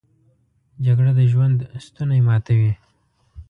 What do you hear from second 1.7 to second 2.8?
ستونی ماتوي